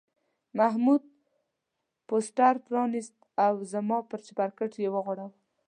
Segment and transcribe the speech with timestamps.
[0.57, 1.03] محمود
[2.07, 3.15] پوسټر پرانیست
[3.45, 5.35] او زما پر چپرکټ یې وغوړاوه.